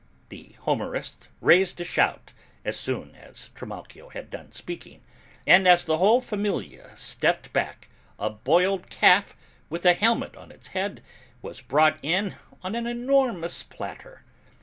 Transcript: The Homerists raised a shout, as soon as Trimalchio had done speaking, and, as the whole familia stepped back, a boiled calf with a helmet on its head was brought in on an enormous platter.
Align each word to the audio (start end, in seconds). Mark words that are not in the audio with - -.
The 0.29 0.55
Homerists 0.65 1.27
raised 1.41 1.79
a 1.79 1.83
shout, 1.83 2.31
as 2.65 2.75
soon 2.75 3.13
as 3.15 3.49
Trimalchio 3.53 4.09
had 4.09 4.31
done 4.31 4.51
speaking, 4.51 5.03
and, 5.45 5.67
as 5.67 5.85
the 5.85 5.99
whole 5.99 6.21
familia 6.21 6.97
stepped 6.97 7.53
back, 7.53 7.87
a 8.17 8.31
boiled 8.31 8.89
calf 8.89 9.37
with 9.69 9.85
a 9.85 9.93
helmet 9.93 10.35
on 10.35 10.51
its 10.51 10.69
head 10.69 11.03
was 11.43 11.61
brought 11.61 11.99
in 12.01 12.33
on 12.63 12.73
an 12.73 12.87
enormous 12.87 13.61
platter. 13.61 14.23